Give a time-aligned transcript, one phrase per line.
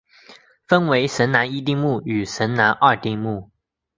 [0.65, 3.51] 分为神南一丁目与神南二丁目。